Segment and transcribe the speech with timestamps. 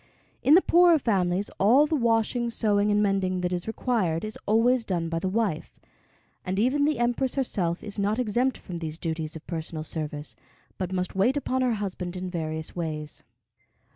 [0.41, 4.83] In the poorer families all the washing, sewing, and mending that is required is always
[4.83, 5.79] done by the wife;
[6.43, 10.35] and even the Empress herself is not exempt from these duties of personal service,
[10.79, 13.21] but must wait upon her husband in various ways.